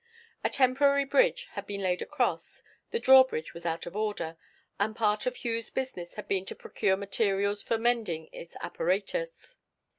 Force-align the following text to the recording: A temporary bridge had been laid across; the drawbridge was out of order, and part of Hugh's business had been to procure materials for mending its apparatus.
A 0.43 0.49
temporary 0.49 1.05
bridge 1.05 1.47
had 1.51 1.67
been 1.67 1.83
laid 1.83 2.01
across; 2.01 2.63
the 2.89 2.99
drawbridge 2.99 3.53
was 3.53 3.67
out 3.67 3.85
of 3.85 3.95
order, 3.95 4.35
and 4.79 4.95
part 4.95 5.27
of 5.27 5.37
Hugh's 5.45 5.69
business 5.69 6.15
had 6.15 6.27
been 6.27 6.43
to 6.45 6.55
procure 6.55 6.97
materials 6.97 7.61
for 7.61 7.77
mending 7.77 8.27
its 8.33 8.55
apparatus. 8.63 9.57